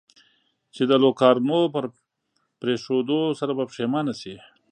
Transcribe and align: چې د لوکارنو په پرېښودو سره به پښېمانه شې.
چې 0.75 0.83
د 0.89 0.91
لوکارنو 1.03 1.59
په 1.73 1.79
پرېښودو 2.61 3.19
سره 3.39 3.51
به 3.57 3.63
پښېمانه 3.69 4.13
شې. 4.21 4.35